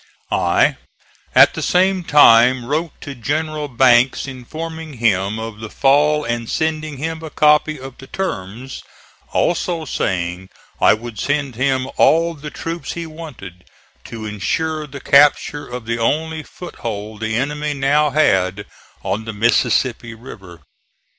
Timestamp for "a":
7.21-7.29